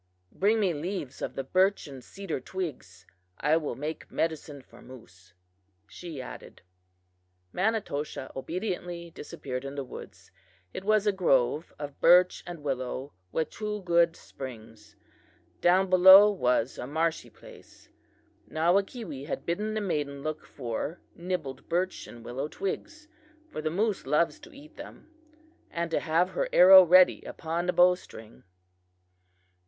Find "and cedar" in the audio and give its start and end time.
1.85-2.39